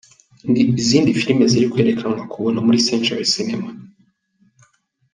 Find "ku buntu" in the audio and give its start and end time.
2.29-2.59